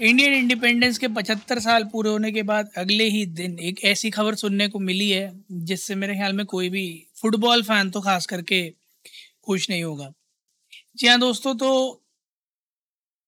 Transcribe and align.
Indian 0.00 0.32
independence 0.32 0.98
के 0.98 1.08
75 1.08 1.58
साल 1.60 1.84
पूरे 1.84 2.10
होने 2.10 2.30
के 2.32 2.42
बाद 2.42 2.70
अगले 2.78 3.04
ही 3.04 3.24
दिन 3.38 3.58
एक 3.60 3.82
ऐसी 3.84 4.10
खबर 4.10 4.34
सुनने 4.34 4.68
को 4.68 4.78
मिली 4.78 5.08
है, 5.10 5.32
जिससे 5.52 5.94
मेरे 5.94 6.14
ख्याल 6.14 6.32
में 6.32 6.44
कोई 6.46 6.68
भी 6.68 6.84
फुटबॉल 7.16 7.62
फ़ैन 7.62 7.90
तो 7.90 8.00
खास 8.00 8.26
करके 8.26 8.62
खुश 9.44 9.68
नहीं 9.70 9.82
होगा। 9.82 10.12
जी 10.98 11.06
हाँ 11.06 11.18
दोस्तों 11.20 11.54
तो 11.54 11.70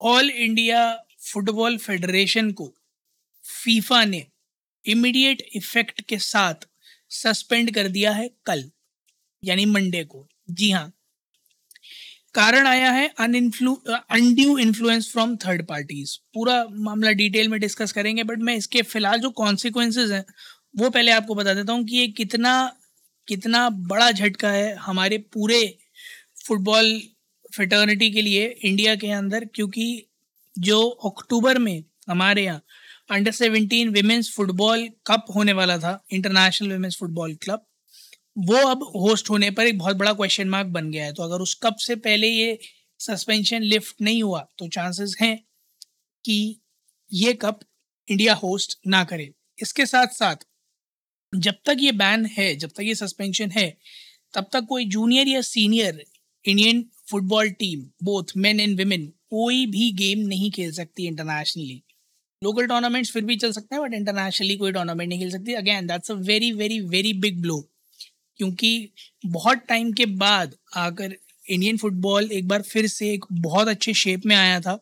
ऑल 0.00 0.30
इंडिया 0.30 0.80
फुटबॉल 1.22 1.76
फेडरेशन 1.78 2.50
को 2.52 2.72
फीफा 3.44 4.04
ने 4.04 4.24
इमीडिएट 4.84 5.42
इफ़ेक्ट 5.54 6.00
के 6.00 6.18
साथ 6.20 6.68
सस्पेंड 7.12 7.74
कर 7.74 7.88
दिया 7.88 8.12
है 8.12 8.28
कल, 8.46 8.70
यानी 9.42 9.66
मंडे 9.66 10.04
को। 10.04 10.26
जी 10.50 10.70
हाँ 10.70 10.92
कारण 12.34 12.66
आया 12.66 12.90
है 12.92 13.06
undue 13.20 14.56
influence 14.58 15.10
from 15.12 15.34
third 15.36 15.66
parties 15.66 16.16
पूरा 16.34 16.64
मामला 16.80 17.10
डिटेल 17.12 17.48
में 17.48 17.58
डिस्कस 17.60 17.92
करेंगे 17.92 18.22
बट 18.24 18.38
मैं 18.40 18.54
इसके 18.56 18.82
फ़िलहाल 18.82 19.20
जो 19.20 19.30
कॉन्सिक्वेंसेज 19.32 20.12
हैं, 20.12 20.24
वो 20.76 20.90
पहले 20.90 21.10
आपको 21.12 21.34
बता 21.34 21.54
देता 21.54 21.72
हूँ 21.72 21.84
कि 21.84 21.96
ये 21.96 22.06
कितना 22.10 22.54
कितना 23.28 23.68
बड़ा 23.88 24.10
झटका 24.10 24.50
है 24.50 24.74
हमारे 24.76 25.18
पूरे 25.32 25.60
फुटबॉल 26.46 27.00
फेटर्निटी 27.56 28.10
के 28.10 28.22
लिए 28.22 28.46
इंडिया 28.64 28.94
के 28.94 29.10
अंदर, 29.12 29.44
क्योंकि 29.54 30.06
जो 30.54 30.80
अक्टूबर 31.06 31.58
में 31.58 31.82
हमारे 32.08 32.44
यहाँ 32.44 32.62
under 33.10 33.32
seventeen 33.32 33.88
women's 33.88 34.32
football 34.36 34.88
cup 35.06 35.26
होने 35.34 35.52
वाला 35.52 35.78
था 35.78 35.92
इंटरनेशनल 36.12 36.68
विमेंस 36.68 36.96
फुटबॉल 37.00 37.34
क्लब 37.42 37.64
वो 38.36 38.56
अब 38.68 38.82
होस्ट 38.94 39.30
होने 39.30 39.50
पर 39.50 39.66
एक 39.66 39.78
बहुत 39.78 39.96
बड़ा 39.96 40.12
क्वेश्चन 40.12 40.48
मार्क 40.48 40.66
बन 40.68 40.90
गया 40.90 41.04
है। 41.04 41.12
तो 41.12 41.22
अगर 41.22 41.42
उस 41.42 41.54
कप 41.62 41.76
से 41.78 41.96
पहले 41.96 42.28
ये 42.28 42.58
सस्पेंशन 43.00 43.62
लिफ्ट 43.64 44.00
नहीं 44.02 44.22
हुआ 44.22 44.40
तो 44.58 44.68
चांसेस 44.68 45.16
हैं 45.20 45.36
कि 46.24 46.60
ये 47.10 47.32
कप 47.34 47.60
इंडिया 48.08 48.34
होस्ट 48.34 48.78
ना 48.86 49.02
करे। 49.04 49.30
इसके 49.58 49.86
साथ 49.86 50.14
साथ 50.14 50.46
जब 51.32 51.54
तक 51.66 51.76
ये 51.80 51.92
बैन 51.92 52.24
है, 52.28 52.54
जब 52.56 52.68
तक 52.68 52.82
ये 52.82 52.94
सस्पेंशन 52.94 53.50
है, 53.50 53.68
तब 54.34 54.48
तक 54.52 54.66
कोई 54.68 54.84
जूनियर 54.86 55.28
या 55.28 55.40
senior 55.42 56.02
Indian 56.44 56.84
football 57.10 57.50
team 57.50 57.84
both 58.04 58.32
men 58.36 58.60
and 58.60 58.76
women 58.78 59.06
कोई 59.30 59.64
भी 59.66 59.90
गेम 59.94 60.26
नहीं 60.28 60.50
खेल 60.50 60.72
सकती 60.72 61.06
इंटरनेशनली 61.06 61.82
लोकल 62.42 62.66
टूर्नामेंट्स 62.66 63.12
फिर 63.12 63.24
भी 63.24 63.36
चल 63.36 63.52
सकते 63.52 63.74
हैं 63.74 63.84
बट 63.84 63.94
इंटरनेशनली 63.94 64.56
कोई 64.56 64.72
टूर्नामेंट 64.72 65.08
नहीं 65.08 65.18
खेल 65.20 65.30
सकती। 65.30 65.54
Again 65.54 65.86
that's 65.86 66.10
a 66.10 66.14
very 66.14 66.50
very 66.52 66.80
very 66.88 67.12
big 67.20 67.40
blow 67.42 67.58
क्योंकि 68.42 68.90
बहुत 69.28 69.58
टाइम 69.68 69.92
के 69.92 70.06
बाद 70.18 70.54
आकर 70.76 71.16
इंडियन 71.46 71.76
फुटबॉल 71.76 72.30
एक 72.32 72.48
बार 72.48 72.62
फिर 72.62 72.86
से 72.88 73.10
एक 73.12 73.24
बहुत 73.32 73.68
अच्छे 73.68 73.94
शेप 73.96 74.22
में 74.26 74.34
आया 74.36 74.60
था 74.60 74.78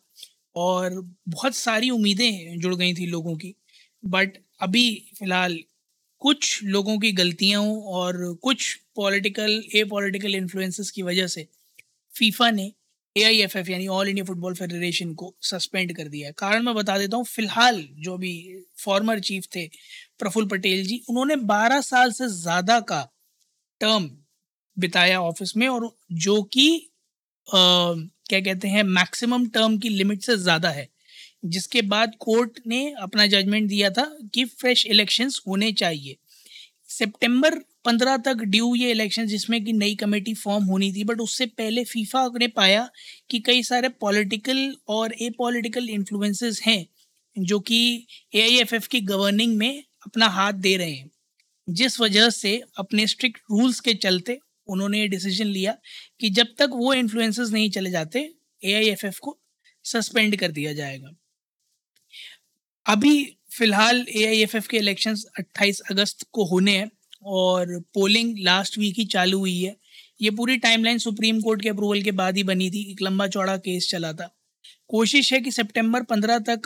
और 0.56 1.00
बहुत 1.28 1.54
सारी 1.56 1.90
उम्मीदें 1.90 2.58
जुड़ 2.60 2.74
गई 2.74 2.94
थी 2.94 3.06
लोगों 3.06 3.36
की। 3.36 3.54
बट 4.02 4.38
अभी 4.60 4.84
फ़िलहाल 5.18 5.58
कुछ 6.22 6.62
लोगों 6.64 6.98
की 6.98 7.12
गलतियों 7.12 7.66
और 7.94 8.22
कुछ 8.42 8.74
पॉलिटिकल 8.96 9.62
ए 9.76 9.84
पॉलिटिकल 9.90 10.34
इन्फ्लुएंसेस 10.34 10.90
की 10.90 11.02
वजह 11.02 11.26
से 11.28 11.46
फीफा 12.14 12.50
ने 12.50 12.72
ए 13.16 13.22
आई 13.24 13.38
एफ़ 13.42 13.58
एफ़ 13.58 13.70
यानी 13.70 13.88
ऑल 13.88 14.08
इंडिया 14.08 14.24
फुटबॉल 14.24 14.54
फेडरेशन 14.54 15.14
को 15.14 15.34
सस्पेंड 15.42 15.96
कर 15.96 16.08
दिया 16.08 16.28
है। 16.28 16.34
कारण 16.38 16.62
मैं 16.62 16.74
बता 16.74 16.98
देता 16.98 17.16
हूँ, 17.16 17.24
फ़िलहाल 17.26 17.82
जो 18.00 18.16
भी 18.18 18.34
फॉर्मर 18.84 19.20
चीफ 19.20 19.46
थे 19.56 19.66
प्रफुल्ल 20.20 20.48
पटेल 20.48 20.86
जी, 20.86 21.02
उन्होंने 21.10 21.36
12 21.46 21.80
साल 21.82 22.12
से 22.12 22.28
ज़्यादा 22.32 22.80
का 22.82 23.08
टर्म 23.80 24.10
बिताया 24.76 25.20
ऑफ़िस 25.22 25.56
में 25.56 25.66
और 25.68 25.90
जो 26.14 26.42
कि 26.52 26.68
क्या 27.48 28.40
कहते 28.40 28.68
हैं 28.68 28.82
मैक्सिमम 28.84 29.46
टर्म 29.48 29.78
की 29.78 29.88
लिमिट 29.88 30.22
से 30.22 30.36
ज़्यादा 30.38 30.70
है। 30.70 30.88
जिसके 31.46 31.82
बाद 31.84 32.12
कोर्ट 32.20 32.58
ने 32.66 32.80
अपना 33.02 33.26
जजमेंट 33.26 33.68
दिया 33.68 33.90
था 33.90 34.04
कि 34.34 34.44
फ्रेश 34.44 34.86
इलेक्शंस 34.86 35.40
होने 35.46 35.72
चाहिए। 35.74 36.16
सितंबर 36.90 37.58
पंद्रह 37.84 38.16
तक 38.18 38.42
ड्यू 38.46 38.74
ये 38.74 38.90
इलेक्शन 38.90 39.26
जिसमें 39.26 39.64
कि 39.64 39.72
नई 39.72 39.94
कमेटी 39.94 40.34
फॉर्म 40.36 40.64
होनी 40.64 40.92
थी 40.92 41.04
बट 41.04 41.20
उससे 41.20 41.46
पहले 41.48 41.84
फीफा 41.84 42.26
ने 42.40 42.48
पाया 42.50 42.88
कि 43.30 43.38
कई 43.40 43.62
सारे 43.62 43.88
पॉलिटिकल 44.00 44.74
और 44.88 45.14
ए 45.14 45.30
पॉलिटिकल 45.38 45.88
इन्फ्लुएंसेस 45.90 46.60
हैं, 46.62 46.86
जो 47.36 47.60
कि 47.60 48.06
एआईएफएफ 48.34 48.86
की 48.86 49.00
गवर्निंग 49.02 49.56
में 49.58 49.82
अपना 50.06 50.26
हाथ 50.28 50.52
दे 50.54 50.76
रहे 50.76 50.92
हैं। 50.92 51.10
जिस 51.70 52.00
वजह 52.00 52.30
से 52.30 52.62
अपने 52.76 53.06
स्ट्रिक्ट 53.06 53.40
रूल्स 53.50 53.80
के 53.80 53.94
चलते 53.94 54.40
उन्होंने 54.66 55.00
ये 55.00 55.08
डिसीज़न 55.08 55.46
लिया 55.46 55.78
कि 56.20 56.30
जब 56.30 56.46
तक 56.58 56.70
वो 56.72 56.94
इन्फ्लुएंसेस 56.94 57.50
नहीं 57.50 57.70
चले 57.70 57.90
जाते 57.90 58.34
एआईएफएफ 58.64 59.18
को 59.18 59.38
सस्पेंड 59.84 60.36
कर 60.36 60.48
दिया 60.48 60.72
जाएगा। 60.72 61.10
अभी 62.86 63.36
फ़िलहाल 63.58 64.06
एआईएफएफ 64.16 64.66
के 64.66 64.76
इलेक्शंस 64.76 65.26
28 65.38 65.80
अगस्त 65.80 66.26
को 66.32 66.44
होने 66.44 66.78
हैं 66.78 66.90
और 67.22 67.80
पोलिंग 67.94 68.38
लास्ट 68.38 68.78
वीक 68.78 68.94
ही 68.98 69.04
चालू 69.04 69.38
हुई 69.38 69.62
है। 69.62 69.76
ये 70.22 70.30
पूरी 70.30 70.56
टाइमलाइन 70.56 70.98
सुप्रीम 70.98 71.40
कोर्ट 71.40 71.62
के 71.62 71.68
अप्रूवल 71.68 72.02
के 72.02 72.10
बाद 72.10 72.36
ही 72.36 72.42
बनी 72.42 72.70
थी। 72.70 72.90
एक 72.90 73.02
लंबा 73.02 73.26
चौड़ा 73.26 73.56
केस 73.56 73.88
चला 73.90 74.12
था। 74.12 74.36
कोशिश 74.88 75.32
है 75.32 75.40
कि 75.40 75.50
सितंबर 75.50 76.02
15 76.02 76.38
तक 76.38 76.60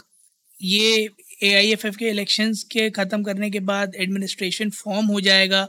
ये 0.62 1.08
ए 1.42 1.52
आई 1.54 1.70
एफ़ 1.72 1.86
एफ़ 1.86 1.96
के 1.96 2.08
इलेक्शंस 2.08 2.62
के 2.72 2.88
ख़त्म 2.92 3.22
करने 3.24 3.50
के 3.50 3.60
बाद 3.62 3.94
एडमिनिस्ट्रेशन 3.96 4.70
फॉर्म 4.72 5.06
हो 5.06 5.20
जाएगा, 5.20 5.64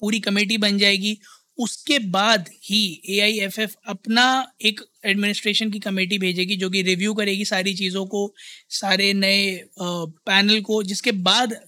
पूरी 0.00 0.20
कमेटी 0.20 0.58
बन 0.58 0.78
जाएगी। 0.78 1.18
उसके 1.58 1.98
बाद 2.08 2.48
ही 2.64 2.80
ए 3.08 3.18
आई 3.20 3.38
एफ़ 3.44 3.60
एफ़ 3.60 3.74
अपना 3.88 4.24
एक 4.62 4.80
एडमिनिस्ट्रेशन 5.06 5.70
की 5.70 5.78
कमेटी 5.80 6.18
भेजेगी, 6.18 6.56
जो 6.56 6.70
कि 6.70 6.82
रिव्यू 6.82 7.14
करेगी 7.14 7.44
सारी 7.44 7.74
चीज़ों 7.74 8.04
को, 8.06 8.34
सारे 8.70 9.12
नए 9.14 9.68
पैनल 9.80 10.60
को, 10.60 10.82
जिसके 10.82 11.12
बाद 11.12 11.58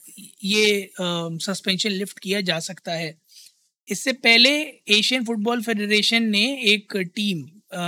ये 0.44 0.90
सस्पेंशन 0.98 1.90
लिफ्ट 1.90 2.18
किया 2.18 2.40
जा 2.42 2.58
सकता 2.60 2.92
है। 2.94 3.14
इससे 3.88 4.12
पहले 4.14 4.50
एशियन 4.90 5.24
फुटबॉल 5.24 5.62
फेडरेशन 5.62 6.22
ने 6.30 6.44
एक 6.72 6.96
team 7.16 7.44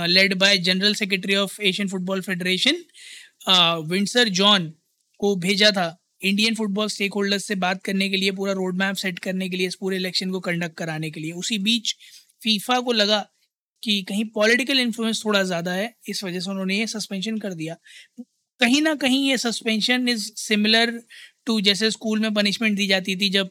led 0.07 0.33
by 0.35 0.57
general 0.59 0.93
secretary 0.95 1.35
of 1.35 1.61
Asian 1.61 1.89
football 1.89 2.21
federation 2.21 2.83
Windsor 3.89 4.29
John 4.31 4.71
को 5.19 5.35
भेजा 5.37 5.71
था। 5.71 5.95
इंडियन 6.23 6.55
फुटबॉल 6.55 6.87
स्टेक 6.89 7.13
होल्डर्स 7.13 7.45
से 7.45 7.55
बात 7.57 7.81
करने 7.83 8.09
के 8.09 8.17
लिए, 8.17 8.31
पूरा 8.31 8.53
रोड 8.53 8.77
मैप 8.77 8.95
सेट 8.95 9.19
करने 9.19 9.49
के 9.49 9.57
लिए, 9.57 9.67
इस 9.67 9.75
पूरे 9.75 9.97
इलेक्शन 9.97 10.31
को 10.31 10.39
कंडक्ट 10.41 10.77
कराने 10.77 11.09
के 11.11 11.19
लिए। 11.19 11.31
उसी 11.33 11.57
बीच 11.59 11.95
फीफा 12.41 12.79
को 12.79 12.91
लगा 12.93 13.19
कि 13.83 14.01
कहीं 14.03 14.25
पॉलिटिकल 14.35 14.79
इन्फ्लुएंस 14.79 15.23
थोड़ा 15.25 15.43
ज़्यादा 15.43 15.71
है, 15.73 15.93
इस 16.09 16.23
वजह 16.23 16.39
से 16.39 16.49
उन्होंने 16.51 16.77
ये 16.77 16.87
सस्पेंशन 16.87 17.37
कर 17.37 17.53
दिया। 17.53 17.75
कहीं 18.61 18.81
ना 18.81 18.93
कहीं 18.97 19.27
ये 19.29 19.37
सस्पेंशन 19.39 20.07
इज़ 20.09 20.31
सिमिलर 20.37 20.91
टू 21.47 21.59
जैसे 21.61 21.89
स्कूल 21.91 22.19
में 22.19 22.33
पनिशमेंट 22.33 22.77
दी 22.77 22.87
जाती 22.87 23.15
थी, 23.15 23.29
जब 23.29 23.49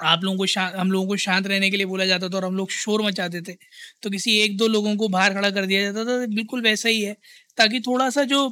आप 0.00 0.24
लोगों 0.24 0.46
को 0.46 0.78
हम 0.78 0.90
लोगों 0.92 1.06
को 1.08 1.16
शांत 1.18 1.46
रहने 1.46 1.70
के 1.70 1.76
लिए 1.76 1.86
बोला 1.86 2.06
जाता 2.06 2.28
था 2.28 2.36
और 2.36 2.44
हम 2.44 2.56
लोग 2.56 2.70
शोर 2.72 3.02
मचाते 3.02 3.40
थे। 3.42 3.56
तो 4.02 4.10
किसी 4.10 4.38
एक 4.40 4.56
दो 4.56 4.68
लोगों 4.68 4.96
को 4.96 5.08
बाहर 5.10 5.34
खड़ा 5.34 5.50
कर 5.50 5.66
दिया 5.66 5.82
जाता 5.82 6.04
था 6.04 6.26
बिल्कुल 6.28 6.62
वैसा 6.62 6.88
ही 6.88 7.02
है। 7.02 7.16
ताकि 7.58 7.80
थोड़ा 7.80 8.08
सा 8.10 8.24
जो 8.24 8.48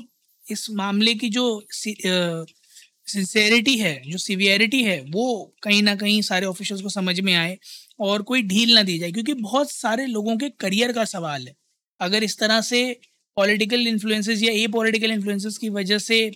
इस 0.50 0.66
मामले 0.72 1.14
की 1.14 1.28
जो 1.30 1.66
सिंसेरिटी 1.72 3.76
है, 3.78 4.02
जो 4.06 4.18
सीवियरिटी 4.18 4.82
है, 4.84 5.00
वो 5.02 5.54
कहीं 5.62 5.82
ना 5.82 5.94
कहीं 5.96 6.20
सारे 6.22 6.46
ऑफिशियल्स 6.46 6.82
को 6.82 6.88
समझ 6.90 7.20
में 7.20 7.34
आए 7.34 7.58
और 8.00 8.22
कोई 8.22 8.42
ढील 8.44 8.74
ना 8.74 8.82
दी 8.82 8.98
जाए, 8.98 9.12
क्योंकि 9.12 9.34
बहुत 9.34 9.70
सारे 9.72 10.06
लोगों 10.06 10.36
के 10.36 10.48
करियर 10.60 10.92
का 10.92 11.04
सवाल 11.06 11.46
है। 11.48 11.54
अगर 12.00 12.22
इस 12.24 12.38
तरह 12.38 12.60
से 12.62 13.00
पॉलिटिकल 13.36 13.86
इन्फ्लुएंसेस 13.86 14.42
या 14.42 14.52
ए 14.54 14.66
पॉलिटिकल 14.72 15.10
इन्फ्लुएंसेस 15.12 15.56
की 15.58 15.68
वजह 15.70 15.98
से 16.00 16.30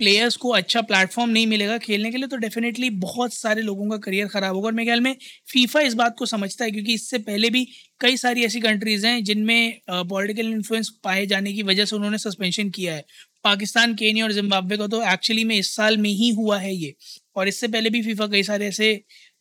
प्लेयर्स 0.00 0.36
को 0.36 0.50
अच्छा 0.52 0.80
प्लेटफॉर्म 0.82 1.30
नहीं 1.30 1.46
मिलेगा 1.46 1.76
खेलने 1.78 2.10
के 2.10 2.18
लिए 2.18 2.28
तो 2.28 2.36
डेफिनेटली 2.38 2.90
बहुत 2.98 3.34
सारे 3.34 3.62
लोगों 3.62 3.88
का 3.90 3.96
करियर 3.98 4.28
ख़राब 4.28 4.54
होगा। 4.54 4.66
और 4.66 4.72
मेरे 4.72 4.86
ख्याल 4.86 5.00
में 5.00 5.16
फीफा 5.48 5.80
इस 5.82 5.94
बात 5.94 6.14
को 6.18 6.26
समझता 6.26 6.64
है, 6.64 6.70
क्योंकि 6.70 6.94
इससे 6.94 7.18
पहले 7.20 7.50
भी 7.50 7.66
कई 8.00 8.16
सारी 8.16 8.44
ऐसी 8.44 8.60
कंट्रीज़ 8.60 9.06
हैं 9.06 9.22
जिनमें 9.24 9.80
पॉलिटिकल 9.90 10.46
इन्फ्लुएंस 10.48 10.90
पाए 11.04 11.26
जाने 11.26 11.52
की 11.52 11.62
वजह 11.64 11.84
से 11.84 11.96
उन्होंने 11.96 12.18
सस्पेंशन 12.18 12.70
किया 12.70 12.94
है। 12.94 13.04
पाकिस्तान, 13.44 13.94
केनिया 13.94 14.24
और 14.24 14.32
जिम्बाब्वे 14.32 14.76
का 14.76 14.86
तो 14.88 15.02
एक्चुअली 15.04 15.44
में 15.44 15.56
इस 15.56 15.74
साल 15.76 15.96
में 15.98 16.10
ही 16.12 16.30
हुआ 16.32 16.58
है 16.58 16.74
ये। 16.74 16.94
और 17.36 17.48
इससे 17.48 17.68
पहले 17.68 17.90
भी 17.90 18.02
फीफा 18.02 18.26
कई 18.28 18.42
सारे 18.42 18.66
ऐसे 18.68 18.92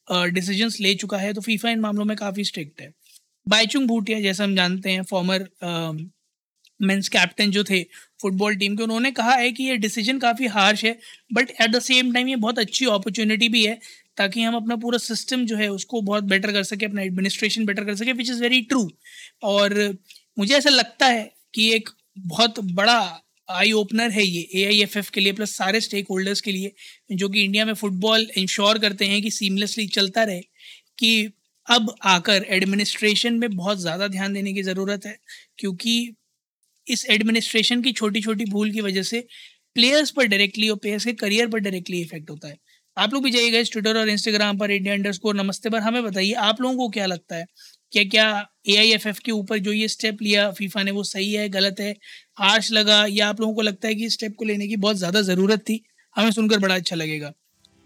डिसीजंस 0.07 0.79
ले 0.81 0.93
चुका 0.97 1.17
है 1.17 1.33
तो 1.33 1.41
फीफा 1.41 1.69
इन 1.69 1.79
मामलों 1.79 2.05
में 2.05 2.15
काफ़ी 2.17 2.43
स्ट्रिक्ट 2.45 2.81
है। 2.81 2.91
बाईचुंग 3.47 3.87
भूटिया 3.87 4.19
जैसा 4.21 4.43
हम 4.43 4.55
जानते 4.55 4.91
हैं 4.91 5.03
फॉर्मर 5.05 5.47
मेंस 6.79 7.09
कैप्टन 7.09 7.51
जो 7.51 7.63
थे 7.63 7.81
फुटबॉल 8.21 8.55
टीम 8.55 8.75
के, 8.75 8.83
उन्होंने 8.83 9.11
कहा 9.11 9.33
है 9.33 9.51
कि 9.51 9.63
ये 9.63 9.77
डिसीज़न 9.77 10.19
काफ़ी 10.19 10.47
हार्श 10.49 10.83
है 10.85 10.97
but 11.31 11.51
at 11.51 11.69
the 11.71 11.79
same 11.81 12.13
time 12.13 12.27
ये 12.29 12.35
बहुत 12.37 12.59
अच्छी 12.59 12.85
अपॉर्चुनिटी 12.87 13.49
भी 13.49 13.65
है, 13.65 13.79
ताकि 14.17 14.41
हम 14.41 14.55
अपना 14.55 14.75
पूरा 14.77 14.97
सिस्टम 14.99 15.45
जो 15.45 15.55
है, 15.57 15.67
उसको 15.69 16.01
बहुत 16.03 16.23
बेटर 16.25 16.51
कर 16.51 16.63
सके, 16.63 16.85
अपना 16.85 17.01
एडमिनिस्ट्रेशन 17.01 17.65
बेटर 17.65 17.85
कर 17.85 17.95
सके 17.95 18.13
विच 18.13 18.29
इज़ 18.29 18.41
वेरी 18.41 18.61
ट्रू 18.63 18.89
और 19.45 19.97
मुझे 20.37 20.55
ऐसा 20.57 20.69
लगता 20.69 21.05
है 21.07 21.31
कि 21.53 21.71
एक 21.73 21.89
बहुत 22.19 22.59
बड़ा 22.73 22.99
आई 23.49 23.71
ओपनर 23.73 24.11
है 24.11 24.23
ये 24.23 24.41
ए 24.53 24.65
आई 24.65 24.81
एफ़ 24.81 24.97
एफ़ 24.97 25.09
के 25.11 25.21
लिए 25.21 25.33
प्लस 25.33 25.55
सारे 25.57 25.79
स्टेक 25.81 26.07
होल्डर्स 26.09 26.41
के 26.41 26.51
लिए, 26.51 26.71
जो 27.11 27.29
कि 27.29 27.43
इंडिया 27.43 27.65
में 27.65 27.73
फुटबॉल 27.73 28.27
इंश्योर 28.37 28.79
करते 28.79 29.05
हैं 29.07 29.21
कि 29.21 29.31
सीमलेसली 29.31 29.87
चलता 29.89 30.23
रहे, 30.23 30.41
कि 30.99 31.31
अब 31.67 31.93
आकर 32.05 32.45
एडमिनिस्ट्रेशन 32.49 33.33
में 33.35 33.49
बहुत 33.51 33.79
ज़्यादा 33.79 34.07
ध्यान 34.07 34.33
देने 34.33 34.53
की 34.53 34.63
ज़रूरत 34.63 35.05
है, 35.05 35.17
क्योंकि 35.59 36.15
इस 36.89 37.05
एडमिनिस्ट्रेशन 37.09 37.81
की 37.81 37.91
छोटी 37.91 38.21
छोटी 38.21 38.45
भूल 38.45 38.71
की 38.71 38.81
वजह 38.81 39.03
से 39.03 39.25
प्लेयर्स 39.75 40.11
पर 40.11 40.25
डायरेक्टली 40.27 40.69
और 40.69 40.77
प्लेयर्स 40.77 41.05
के 41.05 41.13
करियर 41.15 41.47
पर 41.47 41.59
डायरेक्टली 41.59 42.01
इफ़ेक्ट 42.01 42.29
होता 42.29 42.47
है। 42.47 42.57
आप 42.97 43.13
लोग 43.13 43.23
भी 43.23 43.31
जाइएगा 43.31 43.61
ट्विटर 43.63 43.97
और 43.97 44.09
इंस्टाग्राम 44.09 44.57
पर 44.57 44.71
इंडिया 44.71 44.93
अंडर 44.93 45.11
स्कोर 45.11 45.35
नमस्ते 45.35 45.69
पर। 45.69 45.79
हमें 45.79 46.03
बताइए, 46.03 46.31
आप 46.33 46.61
लोगों 46.61 46.77
को 46.77 46.89
क्या 46.89 47.05
लगता 47.05 47.35
है? 47.35 47.45
क्या 47.91 48.03
क्या 48.05 48.47
ए 48.67 48.75
आई 48.75 48.91
एफ़ 48.91 49.07
एफ़ 49.07 49.19
के 49.25 49.31
ऊपर 49.31 49.59
जो 49.59 49.73
ये 49.73 49.87
स्टेप 49.87 50.21
लिया 50.21 50.49
फीफा 50.51 50.83
ने 50.83 50.91
वो 50.91 51.03
सही 51.05 51.31
है, 51.33 51.47
गलत 51.49 51.79
है 51.79 51.95
हार्श 52.37 52.71
लगा, 52.71 53.05
या 53.07 53.27
आप 53.29 53.41
लोगों 53.41 53.53
को 53.55 53.61
लगता 53.61 53.87
है 53.87 53.95
कि 53.95 54.05
इस 54.05 54.13
स्टेप 54.13 54.35
को 54.39 54.45
लेने 54.45 54.67
की 54.67 54.75
बहुत 54.77 54.97
ज़्यादा 54.97 55.21
ज़रूरत 55.23 55.59
थी? 55.59 55.81
हमें 56.15 56.31
सुनकर 56.31 56.59
बड़ा 56.59 56.75
अच्छा 56.75 56.95
लगेगा। 56.95 57.31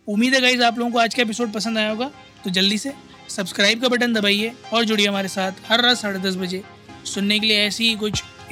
उम्मीद 0.07 0.33
है 0.33 0.41
गाइज़ 0.41 0.61
आप 0.63 0.79
लोगों 0.79 0.91
को 0.91 0.99
आज 0.99 1.13
का 1.15 1.21
एपिसोड 1.21 1.51
पसंद 1.53 1.77
आया 1.77 1.89
होगा 1.89 2.11
तो 2.43 2.49
जल्दी 2.49 2.77
से 2.77 2.93
सब्सक्राइब 3.29 3.81
का 3.81 3.87
बटन 3.89 4.13
दबाइए 4.13 4.51
और 4.73 4.85
जुड़िए 4.85 5.07
हमारे 5.07 5.27
साथ 5.29 5.61
हर 5.65 5.81
रात 5.81 5.97
साढ़े 5.97 6.19
दस 6.19 6.35
बजे। 6.35 6.63
सुनने 7.05 7.39
के 7.39 7.47
लिए 7.47 7.59
ऐसी 7.59 7.87
ही 7.89 7.95
कुछ 7.95 8.23